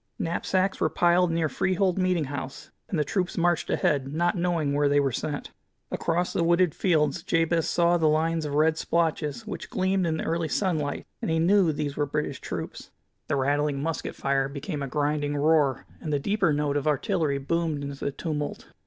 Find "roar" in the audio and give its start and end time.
15.37-15.85